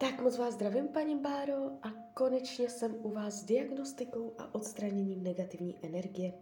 [0.00, 5.22] Tak moc vás zdravím, paní Báro, a konečně jsem u vás s diagnostikou a odstraněním
[5.22, 6.32] negativní energie.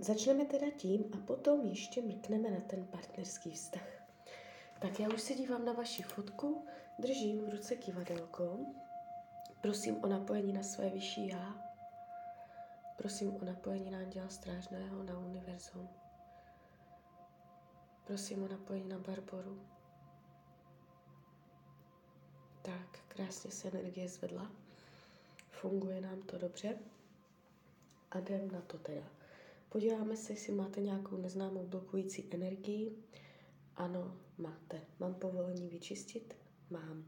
[0.00, 3.88] Začneme teda tím a potom ještě mrkneme na ten partnerský vztah.
[4.80, 6.64] Tak já už se dívám na vaši fotku,
[6.98, 8.58] držím v ruce kivadelko,
[9.60, 11.74] prosím o napojení na své vyšší já,
[12.96, 15.88] prosím o napojení na anděla strážného, na univerzum,
[18.04, 19.77] prosím o napojení na Barboru,
[22.68, 24.52] tak, krásně se energie zvedla.
[25.50, 26.78] Funguje nám to dobře.
[28.10, 29.06] A jdem na to teda.
[29.68, 32.98] Podíváme se, jestli máte nějakou neznámou blokující energii.
[33.76, 34.80] Ano, máte.
[35.00, 36.36] Mám povolení vyčistit?
[36.70, 37.04] Mám.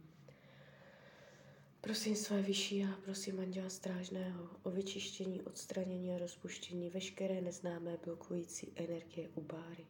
[1.80, 8.72] Prosím své vyšší a prosím Anděla Strážného o vyčištění, odstranění a rozpuštění veškeré neznámé blokující
[8.76, 9.86] energie u báry.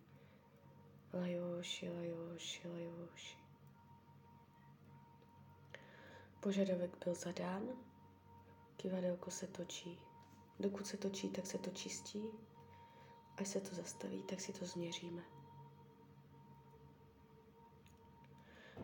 [1.12, 3.49] Lajoši, lajoši, lajoši.
[6.40, 7.68] Požadavek byl zadán,
[8.76, 9.98] kivadelko se točí.
[10.60, 12.24] Dokud se točí, tak se to čistí.
[13.36, 15.22] Až se to zastaví, tak si to změříme.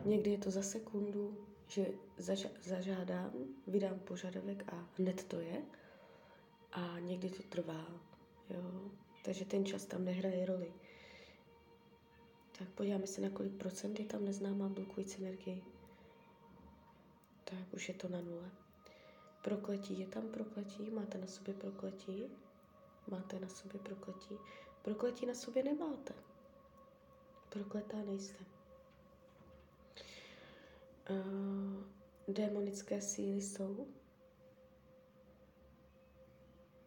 [0.05, 1.87] Někdy je to za sekundu, že
[2.61, 3.31] zažádám,
[3.67, 5.61] vydám požadavek a hned to je.
[6.71, 7.85] A někdy to trvá.
[8.49, 8.91] Jo?
[9.23, 10.73] Takže ten čas tam nehraje roli.
[12.59, 15.61] Tak podíváme se, na kolik procent je tam neznámá blokující energie
[17.49, 18.51] tak už je to na nule.
[19.41, 20.89] Prokletí, je tam prokletí?
[20.89, 22.31] Máte na sobě prokletí?
[23.07, 24.37] Máte na sobě prokletí?
[24.81, 26.13] Prokletí na sobě nemáte.
[27.49, 28.45] Prokletá nejste.
[31.09, 31.83] Uh,
[32.27, 33.87] démonické síly jsou?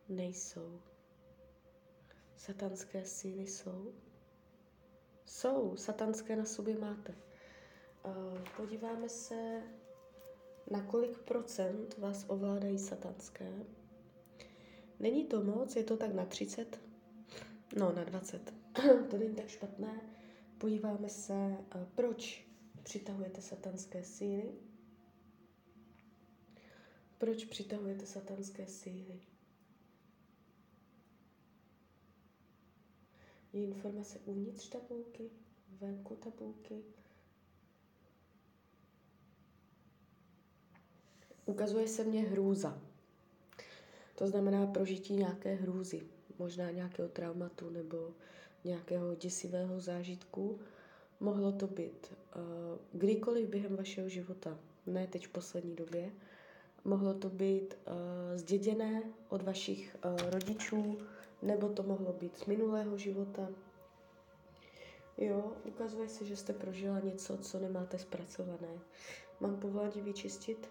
[0.09, 0.81] Nejsou.
[2.37, 3.95] Satanské síly jsou?
[5.25, 5.77] Jsou.
[5.77, 7.15] Satanské na sobě máte.
[8.05, 9.63] Uh, podíváme se
[10.71, 13.53] na kolik procent vás ovládají satanské.
[14.99, 16.81] Není to moc, je to tak na 30,
[17.79, 18.55] no na 20.
[19.11, 20.01] to není tak špatné.
[20.59, 21.57] Podíváme se,
[21.95, 22.47] proč
[22.83, 24.53] přitahujete satanské síly.
[27.19, 29.21] Proč přitahujete satanské síly?
[33.53, 35.31] Je informace uvnitř tabulky,
[35.69, 36.85] venku tabulky,
[41.51, 42.79] ukazuje se mně hrůza.
[44.15, 46.03] To znamená prožití nějaké hrůzy,
[46.39, 48.11] možná nějakého traumatu nebo
[48.65, 50.59] nějakého děsivého zážitku.
[51.21, 52.43] Mohlo to být uh,
[52.93, 56.11] kdykoliv během vašeho života, ne teď v poslední době.
[56.85, 57.93] Mohlo to být uh,
[58.39, 60.99] zděděné od vašich uh, rodičů,
[61.43, 63.49] nebo to mohlo být z minulého života.
[65.19, 68.79] Jo, ukazuje se, že jste prožila něco, co nemáte zpracované.
[69.41, 70.69] Mám povolání vyčistit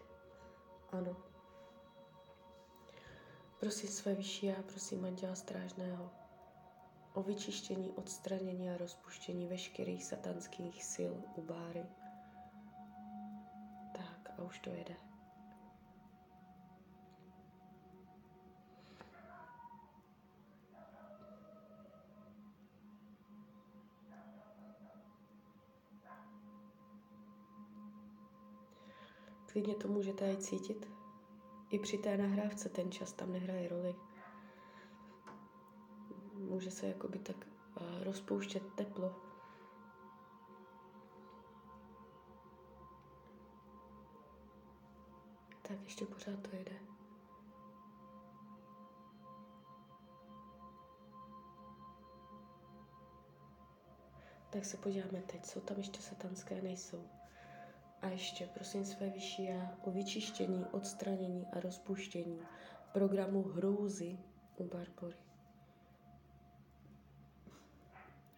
[0.92, 1.16] ano.
[3.60, 6.12] Prosím své vyšší a prosím Anděla Strážného
[7.14, 11.86] o vyčištění, odstranění a rozpuštění veškerých satanských sil u báry.
[13.94, 15.09] Tak a už to jede.
[29.52, 30.90] Klidně to můžete i cítit.
[31.70, 33.96] I při té nahrávce ten čas tam nehraje roli.
[36.34, 37.36] Může se jakoby tak
[37.82, 39.16] uh, rozpouštět teplo.
[45.62, 46.80] Tak ještě pořád to jede.
[54.50, 57.19] Tak se podíváme teď, co tam ještě satanské nejsou.
[58.02, 62.40] A ještě prosím své vyšší já o vyčištění, odstranění a rozpuštění
[62.94, 64.18] programu hrůzy
[64.58, 65.18] u Barbory.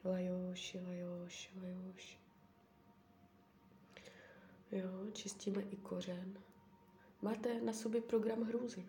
[0.05, 2.17] Lajoši, lajoši, lajoši.
[4.71, 6.39] Jo, čistíme i kořen.
[7.21, 8.85] Máte na sobě program hrůzy.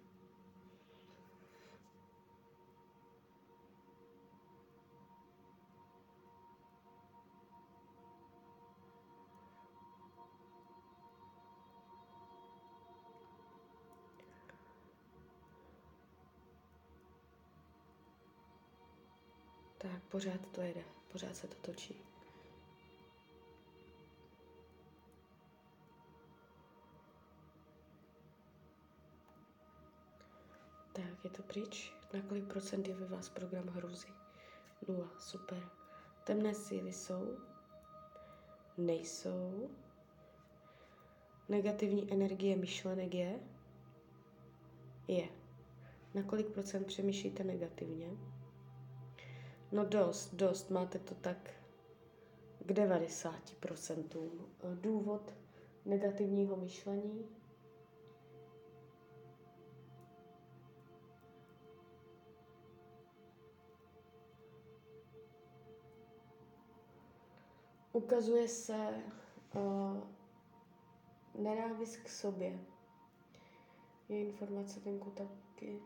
[19.83, 22.05] Tak pořád to jede, pořád se to točí.
[30.93, 31.93] Tak, je to pryč.
[32.15, 34.09] Na kolik procent je ve vás program hruzy?
[34.89, 35.69] Nula, super.
[36.25, 37.37] Temné síly jsou?
[38.79, 39.71] Nejsou?
[41.49, 43.41] negativní energie myšlenek je?
[45.09, 45.29] Je.
[46.15, 48.07] Na kolik procent přemýšlíte negativně?
[49.73, 50.71] No dost, dost.
[50.71, 51.51] Máte to tak
[52.67, 54.31] k 90%.
[54.75, 55.35] Důvod
[55.85, 57.29] negativního myšlení
[67.93, 69.03] ukazuje se
[69.55, 70.01] uh,
[71.43, 72.59] nenávist k sobě.
[74.09, 75.83] Je informace venku taky.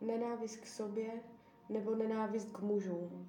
[0.00, 1.33] Nenávist k sobě
[1.68, 3.28] nebo nenávist k mužům.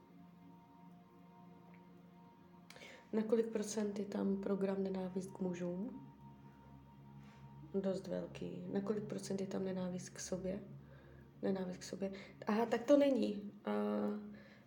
[3.14, 6.12] Na kolik procent je tam program nenávist k mužům?
[7.74, 8.68] Dost velký.
[8.74, 10.60] Na kolik procent je tam nenávist k sobě?
[11.42, 12.12] Nenávist k sobě.
[12.48, 13.52] Aha, tak to není.
[13.68, 14.20] Uh,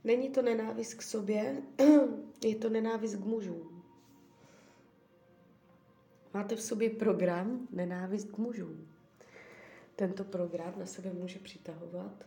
[0.05, 1.63] není to nenávist k sobě,
[2.45, 3.85] je to nenávist k mužům.
[6.35, 8.89] Máte v sobě program nenávist k mužům.
[9.97, 12.27] Tento program na sebe může přitahovat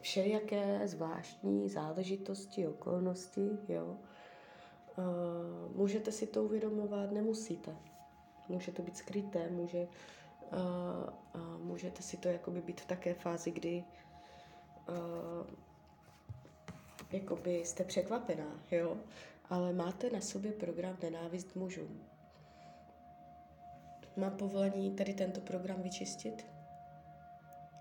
[0.00, 3.96] všelijaké zvláštní záležitosti, okolnosti, jo.
[4.98, 7.76] Uh, můžete si to uvědomovat, nemusíte.
[8.48, 9.88] Může to být skryté, může,
[10.52, 13.84] uh, můžete si to jakoby být v také fázi, kdy
[17.12, 18.96] jakoby jste překvapená, jo,
[19.50, 22.00] ale máte na sobě program nenávist mužům.
[24.16, 26.46] Má povolení tady tento program vyčistit?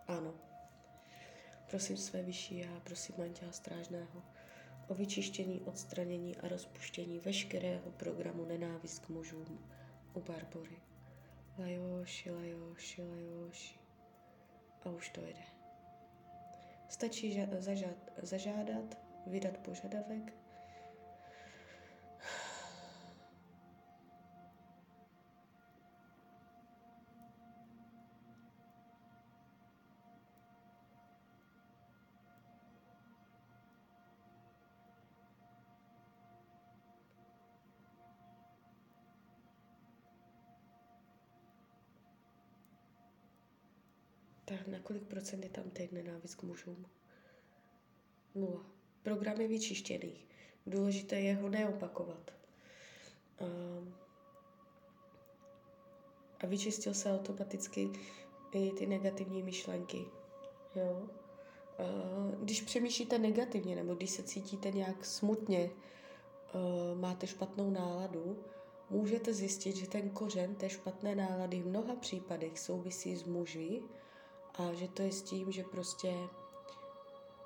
[0.09, 0.33] Ano.
[1.69, 4.23] Prosím své vyšší a prosím Anděla Strážného
[4.88, 9.65] o vyčištění, odstranění a rozpuštění veškerého programu nenávist k mužům
[10.13, 10.77] u Barbory.
[11.57, 13.79] Lajoši, lajoši, lajoši.
[14.85, 15.44] A už to jde.
[16.89, 18.97] Stačí zažádat, zažádat,
[19.27, 20.33] vydat požadavek
[44.80, 46.86] kolik procent je tam teď nenávist k mužům?
[48.36, 48.66] Nula.
[49.04, 50.14] Program je vyčištěný.
[50.68, 52.31] Důležité je ho neopakovat.
[53.40, 53.46] A,
[56.40, 57.90] a vyčistil se automaticky
[58.52, 60.06] i ty negativní myšlenky.
[60.76, 61.10] Jo?
[61.78, 61.84] A,
[62.40, 65.72] když přemýšlíte negativně, nebo když se cítíte nějak smutně,
[66.96, 68.44] máte špatnou náladu,
[68.90, 73.81] můžete zjistit, že ten kořen té špatné nálady v mnoha případech souvisí s muži,
[74.56, 76.13] a že to je s tím, že prostě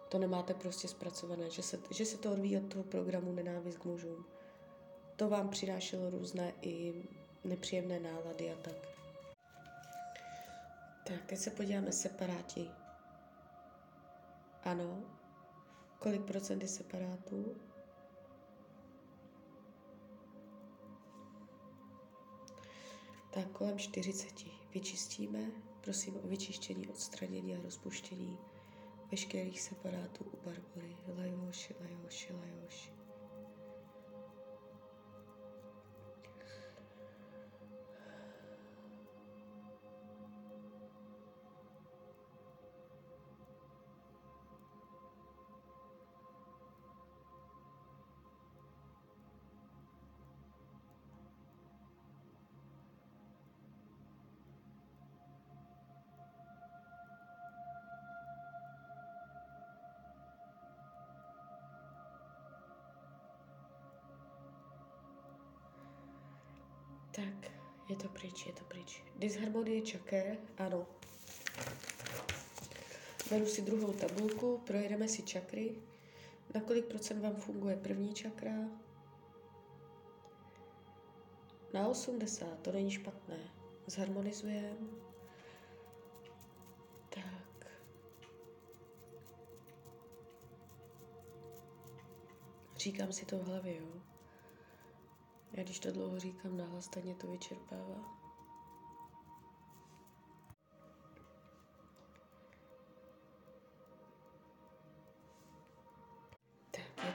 [0.10, 3.86] to nemáte prostě zpracované, že se, že se to odvíjí od toho programu nenávist k
[3.86, 4.26] mužům.
[5.16, 6.94] To vám přinášelo různé i
[7.44, 8.76] nepříjemné nálady a tak.
[11.08, 12.70] Tak, teď se podíváme separáti.
[14.64, 15.04] Ano.
[16.00, 17.56] Kolik procent je separátů?
[23.34, 24.28] Tak kolem 40.
[24.74, 25.52] Vyčistíme
[25.84, 28.38] Prosím o vyčištění, odstranění a rozpuštění
[29.12, 30.96] veškerých separátů u Barbory.
[31.18, 33.03] Lajoši, lajoši, lajoši.
[68.84, 69.04] Pryč.
[69.16, 70.86] Disharmonie čaker, ano.
[73.30, 75.75] Beru si druhou tabulku, projedeme si čakry.
[76.54, 78.52] Na kolik procent vám funguje první čakra?
[81.74, 83.38] Na 80, to není špatné.
[83.88, 84.88] Zharmonizujeme.
[87.10, 87.68] Tak.
[92.78, 93.88] Říkám si to v hlavě, jo.
[95.54, 98.23] Já když to dlouho říkám nahlas, tak mě to vyčerpává.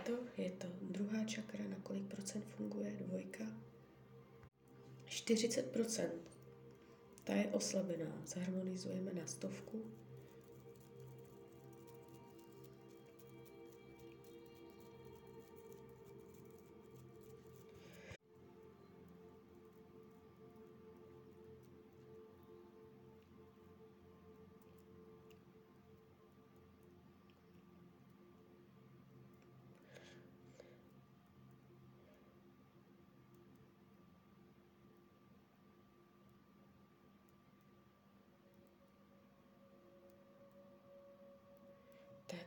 [0.08, 3.44] To, je to druhá čakra, na kolik procent funguje, dvojka.
[5.06, 6.22] 40 procent.
[7.24, 8.22] Ta je oslabená.
[8.24, 9.84] Zharmonizujeme na stovku.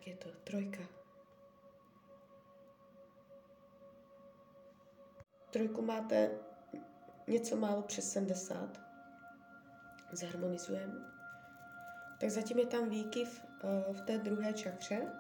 [0.01, 0.83] Tak je to trojka.
[5.49, 6.31] Trojku máte
[7.27, 8.81] něco málo přes 70.
[10.11, 10.93] Zharmonizujeme.
[12.19, 15.13] Tak zatím je tam výkyv uh, v té druhé čakře.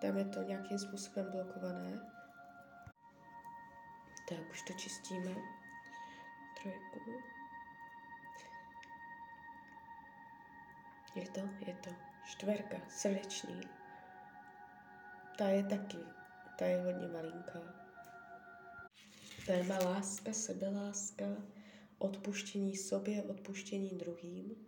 [0.00, 2.00] Tam je to nějakým způsobem blokované.
[4.28, 5.34] Tak, už to čistíme.
[6.62, 7.00] Trojku.
[11.14, 11.40] Je to?
[11.66, 12.09] Je to.
[12.26, 13.60] Čtverka, srdeční.
[15.38, 15.98] Ta je taky,
[16.58, 17.60] ta je hodně malinká.
[19.46, 21.24] Téma láska, sebeláska,
[21.98, 24.66] odpuštění sobě, odpuštění druhým.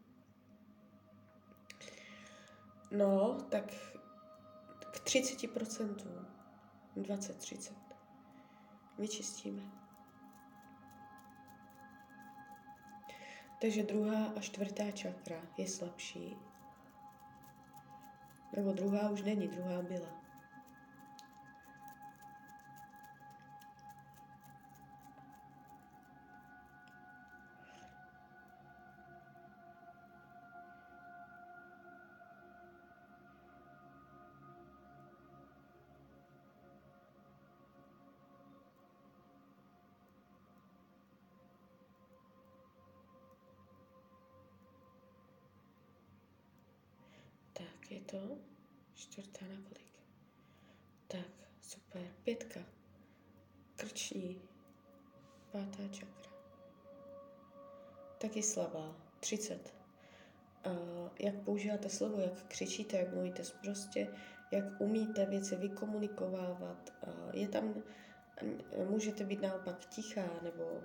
[2.90, 3.64] No, tak
[4.92, 6.26] k 30%,
[6.96, 7.72] 20-30,
[8.98, 9.62] vyčistíme.
[13.60, 16.36] Takže druhá a čtvrtá čakra je slabší.
[18.56, 20.21] Nebo druhá už není, druhá byla.
[48.12, 48.38] To
[48.94, 50.00] čtvrtá na kolik?
[51.08, 52.02] Tak, super.
[52.22, 52.60] Pětka.
[53.76, 54.42] Krční.
[55.52, 56.32] Pátá čakra.
[58.18, 58.96] Taky slabá.
[59.20, 59.74] 30.
[60.66, 64.08] Uh, jak používáte slovo, jak křičíte, jak mluvíte prostě,
[64.50, 66.92] jak umíte věci vykomunikovávat.
[67.06, 67.74] Uh, je tam,
[68.88, 70.82] můžete být naopak tichá nebo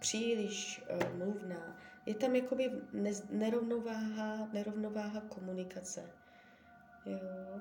[0.00, 1.78] příliš uh, mluvná.
[2.06, 2.70] Je tam jakoby
[3.30, 6.19] nerovnováha, nerovnováha komunikace.
[7.06, 7.60] Jo.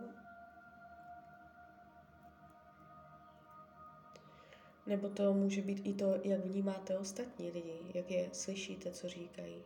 [4.86, 9.63] Nebo to může být i to, jak vnímáte ostatní lidi, jak je slyšíte, co říkají.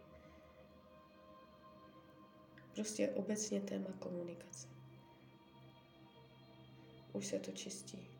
[2.76, 4.68] Prostě obecně téma komunikace.
[7.14, 8.13] Už se to čistí.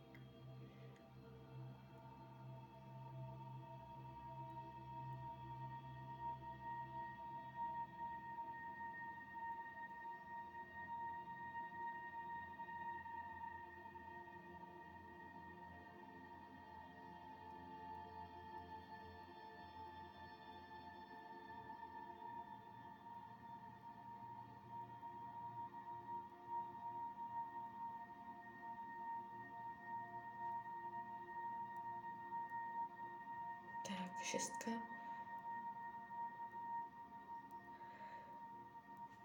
[34.24, 34.72] Šestka,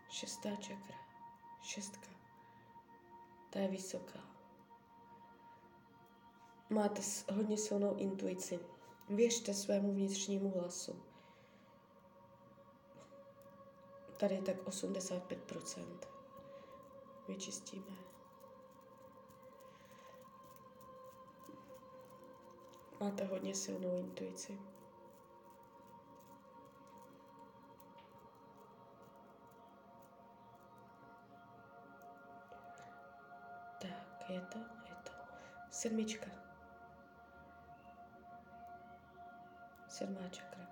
[0.09, 0.97] šestá čakra,
[1.63, 2.11] šestka,
[3.51, 4.19] ta je vysoká.
[6.71, 7.03] Máte
[7.33, 8.61] hodně silnou intuici.
[9.09, 11.03] Věřte svému vnitřnímu hlasu.
[14.17, 15.99] Tady je tak 85%.
[17.29, 17.97] Vyčistíme.
[23.01, 24.59] Máte hodně silnou intuici.
[35.79, 36.27] Sedmička.
[39.89, 40.67] Sedmá čakra.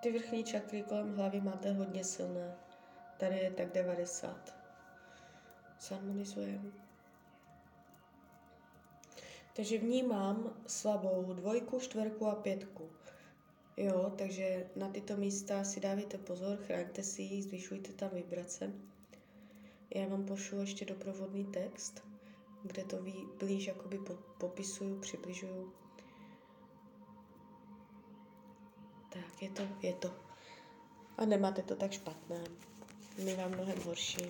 [0.00, 2.54] Ty vrchní čakry kolem hlavy máte hodně silné.
[3.16, 4.54] Tady je tak 90.
[5.80, 6.70] Zharmonizujeme.
[9.56, 12.90] Takže vnímám slabou dvojku, čtverku a pětku.
[13.76, 18.72] Jo, takže na tyto místa si dávajte pozor, chraňte si ji, zvyšujte tam vibrace.
[19.94, 22.11] Já vám pošlu ještě doprovodný text,
[22.62, 24.00] kde to ví, blíž jakoby
[24.38, 25.72] popisuju, přibližuju.
[29.08, 30.10] Tak, je to, je to.
[31.18, 32.44] A nemáte to tak špatné.
[33.24, 34.26] My vám mnohem horší.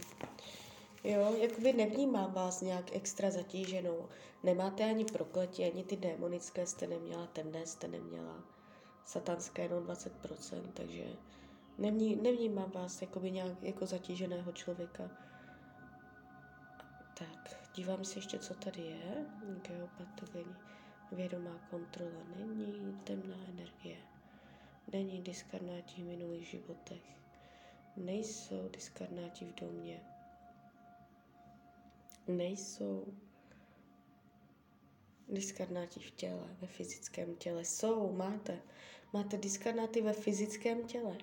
[1.04, 4.08] Jo, jakoby nevnímám vás nějak extra zatíženou.
[4.42, 8.44] Nemáte ani prokletí, ani ty démonické jste neměla, temné jste neměla.
[9.04, 11.04] Satanské jenom 20%, takže
[11.78, 15.10] nevní, nevnímám vás jakoby nějak jako zatíženého člověka.
[17.22, 19.26] Tak, dívám se ještě, co tady je.
[19.68, 20.56] Geopatogenní
[21.12, 22.24] vědomá kontrola.
[22.36, 23.96] Není temná energie.
[24.92, 27.02] Není diskarnáti v minulých životech.
[27.96, 30.00] Nejsou diskarnáti v domě.
[32.28, 33.14] Nejsou
[35.28, 37.64] diskarnáti v těle, ve fyzickém těle.
[37.64, 38.62] Jsou, máte.
[39.12, 41.18] Máte diskarnáty ve fyzickém těle.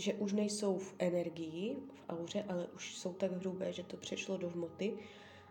[0.00, 4.36] Že už nejsou v energii, v auře, ale už jsou tak hrubé, že to přešlo
[4.36, 4.98] do hmoty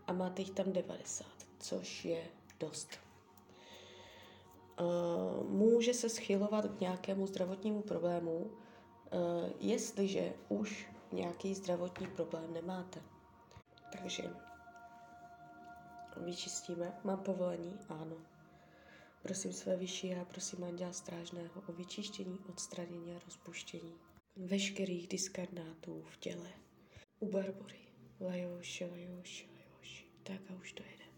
[0.08, 1.28] a máte jich tam 90,
[1.60, 2.24] což je
[2.60, 2.90] dost.
[4.80, 8.50] Uh, může se schylovat k nějakému zdravotnímu problému, uh,
[9.60, 13.02] jestliže už nějaký zdravotní problém nemáte.
[13.92, 14.24] Takže
[16.18, 17.00] vyčistíme.
[17.04, 17.78] Mám povolení?
[17.90, 18.16] Ano.
[19.22, 24.09] Prosím své vyšší a prosím Anděla Strážného o vyčištění, odstranění a rozpuštění
[24.40, 26.50] veškerých diskarnátů v těle.
[27.20, 27.80] U Barbory.
[28.20, 30.06] Lajoši, lajoši, lajoši.
[30.24, 31.09] Tak a už to jede.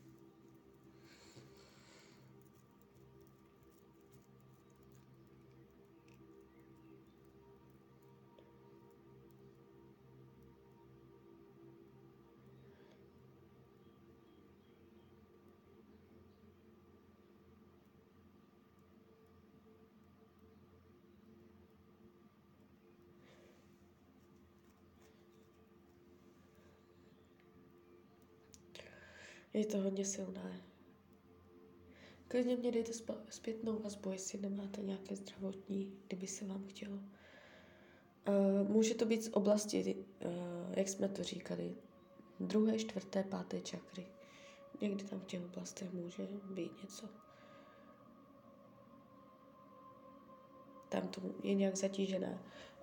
[29.54, 30.62] Je to hodně silné.
[32.28, 32.92] Klidně mě dejte
[33.30, 36.96] zpětnou vazbu, jestli nemáte nějaké zdravotní, kdyby se vám chtělo.
[36.96, 40.32] Uh, může to být z oblasti, uh,
[40.78, 41.76] jak jsme to říkali,
[42.40, 44.08] druhé, čtvrté, páté čakry.
[44.82, 47.08] Někdy tam v těch oblastech může být něco.
[50.90, 52.40] Tam to je nějak zatížené.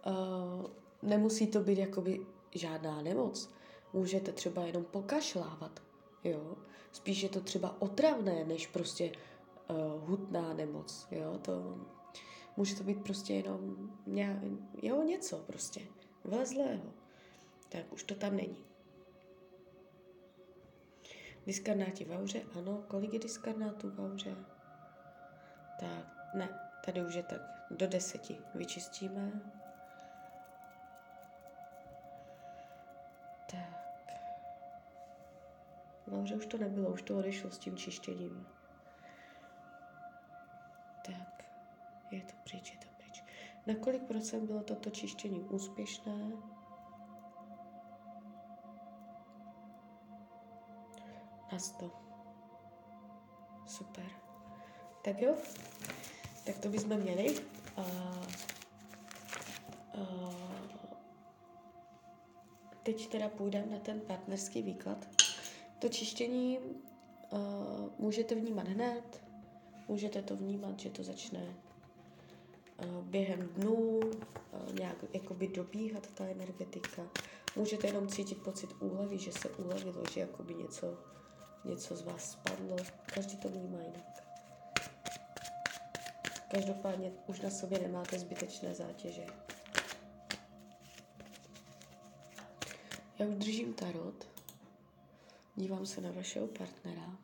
[0.06, 0.66] Uh,
[1.02, 3.50] nemusí to být jakoby žádná nemoc.
[3.92, 5.87] Můžete třeba jenom pokašlávat
[6.24, 6.56] jo.
[6.92, 9.12] Spíš je to třeba otravné, než prostě
[9.70, 11.38] uh, hutná nemoc, jo.
[11.38, 11.78] To
[12.56, 14.38] může to být prostě jenom nějak,
[14.82, 15.80] jo, něco prostě,
[16.24, 16.92] vlezlého.
[17.68, 18.64] Tak už to tam není.
[21.46, 22.84] Diskarnáti v auře, ano.
[22.88, 24.36] Kolik je diskarnátů v auře?
[25.80, 28.38] Tak, ne, tady už je tak do deseti.
[28.54, 29.32] Vyčistíme.
[33.50, 33.77] Tak.
[36.10, 38.46] No, že už to nebylo, už to odešlo s tím čištěním.
[41.06, 41.44] Tak,
[42.10, 43.24] je to pryč, je to pryč.
[43.66, 46.32] Na kolik procent bylo toto čištění úspěšné?
[51.52, 51.90] Na 100.
[53.66, 54.04] Super.
[55.04, 55.34] Tak jo,
[56.46, 57.36] tak to bychom měli.
[57.76, 57.84] A, a,
[62.82, 65.17] teď teda půjdeme na ten partnerský výklad.
[65.78, 67.38] To čištění uh,
[67.98, 69.22] můžete vnímat hned,
[69.88, 71.56] můžete to vnímat, že to začne
[72.84, 77.02] uh, během dnů uh, nějak jakoby dobíhat ta energetika.
[77.56, 80.98] Můžete jenom cítit pocit úlevy, že se ulevilo, že jakoby něco,
[81.64, 82.76] něco z vás spadlo.
[83.14, 84.24] Každý to vnímá jinak.
[86.50, 89.26] Každopádně už na sobě nemáte zbytečné zátěže.
[93.18, 94.37] Já už držím tarot.
[95.58, 97.18] Dívám se na vašeho partnera.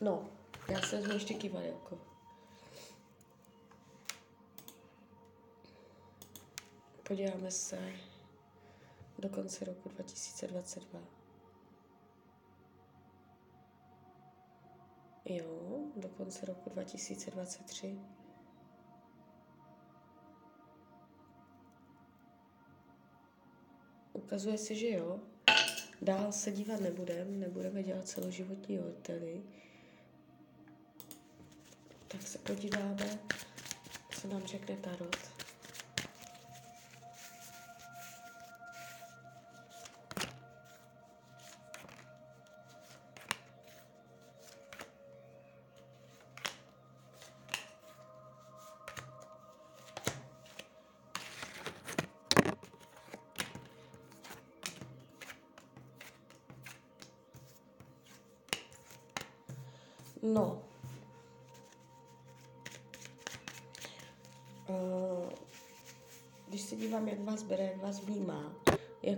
[0.00, 0.30] No,
[0.68, 1.98] já se vezmu ještě kývadelko.
[7.08, 7.92] Podíváme se
[9.18, 11.00] do konce roku 2022.
[15.24, 18.00] Jo, do konce roku 2023.
[24.12, 25.33] Ukazuje se, že jo.
[26.02, 29.42] Dál se dívat nebudeme, nebudeme dělat celoživotní hotely.
[32.08, 33.18] Tak se podíváme,
[34.20, 35.33] co nám řekne Tarot.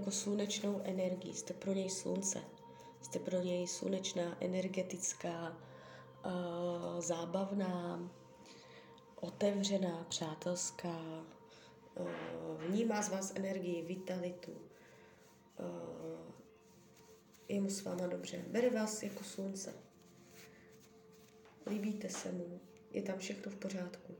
[0.06, 2.42] Jako slunečnou energii, jste pro něj slunce,
[3.02, 5.56] jste pro něj slunečná, energetická,
[6.26, 8.10] uh, zábavná,
[9.16, 10.98] otevřená, přátelská,
[11.94, 12.08] uh,
[12.68, 14.58] vnímá z vás energii, vitalitu, uh,
[17.48, 19.74] je mu s váma dobře, bere vás jako slunce.
[21.66, 24.14] Líbíte se mu, je tam všechno v pořádku.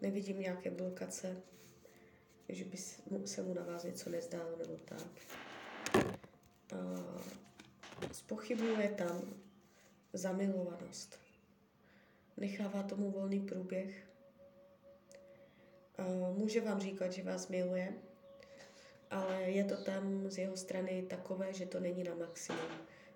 [0.00, 1.42] Nevidím nějaké blokace,
[2.52, 2.76] že by
[3.26, 5.06] se mu na vás něco nezdálo nebo tak.
[8.12, 9.20] Spochybňuje tam
[10.12, 11.18] zamilovanost.
[12.36, 14.06] Nechává tomu volný průběh.
[15.98, 17.92] Uh, může vám říkat, že vás miluje,
[19.10, 22.70] ale je to tam z jeho strany takové, že to není na maximum,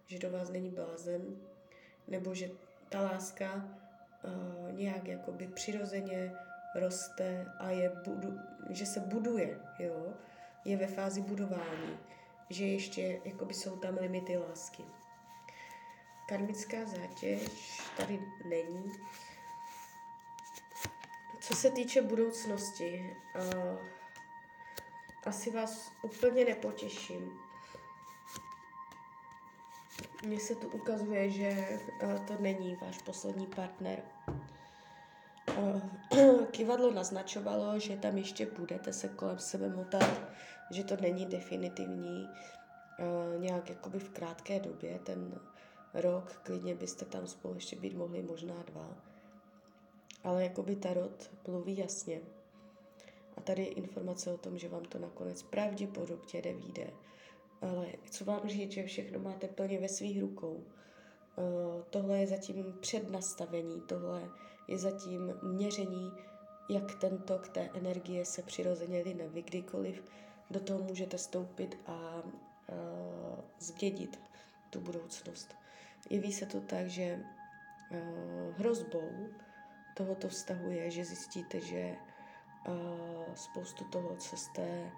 [0.06, 1.36] že do vás není blázen,
[2.08, 2.50] nebo že
[2.88, 3.78] ta láska
[4.24, 6.32] uh, nějak jakoby přirozeně
[6.74, 8.38] roste a je budu,
[8.70, 10.14] že se buduje, jo,
[10.64, 11.98] je ve fázi budování,
[12.50, 14.84] že ještě jakoby jsou tam limity lásky.
[16.28, 18.92] Karmická zátěž tady není.
[21.40, 23.78] Co se týče budoucnosti, uh,
[25.26, 27.40] asi vás úplně nepotěším.
[30.24, 34.02] Mně se tu ukazuje, že uh, to není váš poslední partner.
[35.58, 35.80] Uh,
[36.50, 40.20] kivadlo naznačovalo, že tam ještě budete se kolem sebe motat,
[40.70, 42.28] že to není definitivní,
[42.98, 45.40] uh, nějak jakoby v krátké době, ten
[45.94, 48.96] rok, klidně byste tam spolu ještě být mohli, možná dva.
[50.24, 52.20] Ale jakoby Tarot mluví jasně.
[53.36, 56.90] A tady je informace o tom, že vám to nakonec pravděpodobně nevíde.
[57.62, 60.64] Ale co vám říct, že všechno máte plně ve svých rukou.
[61.36, 64.30] Uh, tohle je zatím přednastavení, tohle
[64.68, 66.12] je zatím měření,
[66.68, 69.28] jak ten tok té energie se přirozeně line.
[69.28, 70.04] Vy kdykoliv
[70.50, 74.20] do toho můžete stoupit a uh, zdědit
[74.70, 75.54] tu budoucnost.
[76.10, 77.18] Jeví se to tak, že
[77.90, 77.98] uh,
[78.58, 79.28] hrozbou
[79.96, 81.96] tohoto vztahu je, že zjistíte, že
[82.68, 84.90] uh, spoustu toho, co jste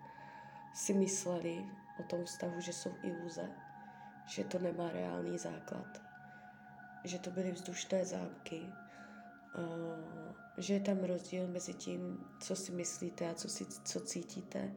[0.74, 1.64] si mysleli
[2.00, 3.50] o tom vztahu, že jsou iluze,
[4.26, 6.02] že to nemá reálný základ,
[7.05, 8.66] že to byly vzdušné zámky,
[10.59, 14.75] že je tam rozdíl mezi tím, co si myslíte a co, si, co cítíte,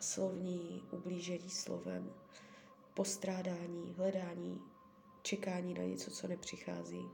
[0.00, 2.12] slovní ublížení slovem,
[2.94, 4.60] postrádání, hledání
[5.22, 7.08] čekání na něco, co nepřichází,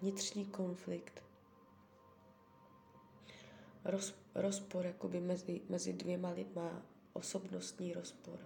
[0.00, 1.22] vnitřní konflikt,
[3.84, 8.38] roz, rozpor jakoby mezi, mezi dvěma lidma, osobnostní rozpor.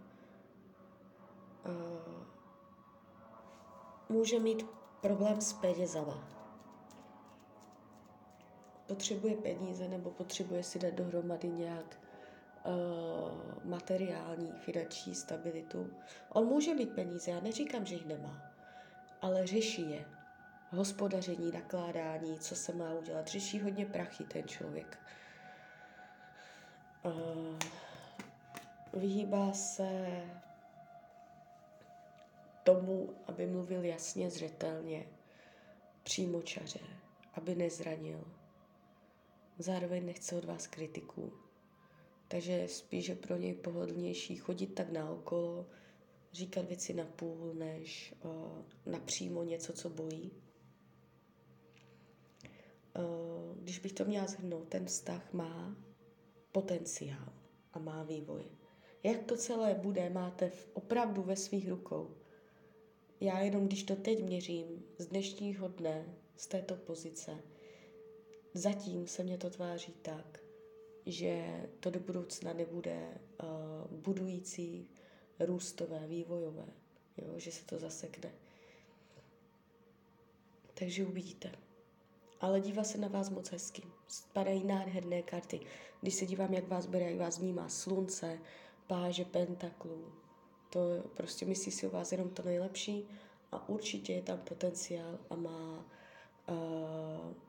[4.09, 4.67] Může mít
[5.01, 6.40] problém s penězama.
[8.91, 12.01] Potřebuje peníze nebo potřebuje si dát dohromady nějak
[12.65, 15.91] uh, materiální, finanční stabilitu.
[16.29, 18.53] On může mít peníze, já neříkám, že jich nemá,
[19.23, 20.05] ale řeší je.
[20.71, 23.29] Hospodaření, nakládání, co se má udělat.
[23.29, 24.99] Řeší hodně prachy ten člověk.
[27.05, 27.59] Uh,
[28.93, 30.23] vyhýbá se
[32.63, 35.07] tomu, aby mluvil jasně, zřetelně,
[36.03, 36.81] přímočaře,
[37.35, 38.40] aby nezranil.
[39.61, 41.33] Zároveň nechce od vás kritiku.
[42.29, 45.67] Takže spíš je pro něj pohodlnější chodit tak naokolo,
[46.33, 48.33] říkat věci na půl, než uh,
[48.87, 50.31] napřímo něco, co bolí.
[52.97, 55.77] Uh, když bych to měla zhrnout, ten vztah má
[56.53, 57.33] potenciál
[57.73, 58.45] a má vývoj.
[59.03, 62.17] Jak to celé bude, máte v, opravdu ve svých rukou.
[63.21, 67.43] Já jenom, když to teď měřím, z dnešního dne, z této pozice,
[68.55, 70.41] zatím se mě to tváří tak,
[71.07, 74.89] že to do budoucna nebude uh, budující,
[75.41, 76.67] růstové, vývojové,
[77.17, 77.33] jo?
[77.37, 78.33] že se to zasekne.
[80.75, 81.53] Takže uvidíte.
[82.41, 83.83] Ale dívá se na vás moc hezky.
[84.09, 85.61] Spadají nádherné karty.
[86.01, 88.39] Když se dívám, jak vás bere, jak vás vnímá slunce,
[88.87, 90.13] páže pentaklů,
[90.71, 90.81] to
[91.15, 93.09] prostě myslí si o vás jenom to nejlepší
[93.53, 95.87] a určitě je tam potenciál a má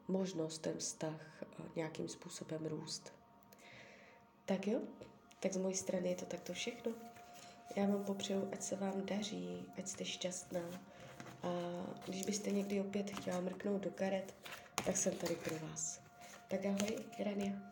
[0.08, 3.14] možnost ten vztah uh, nějakým způsobem růst.
[4.46, 4.80] Tak jo,
[5.40, 6.92] tak z mojí strany je to takto všechno.
[7.76, 10.62] Já vám popřeju, ať se vám daří, ať jste šťastná.
[11.44, 11.50] A
[12.06, 14.36] když byste někdy opět chtěla mrknout do karet,
[14.86, 16.02] tak jsem tady pro vás.
[16.48, 17.71] Tak ahoj, Rania.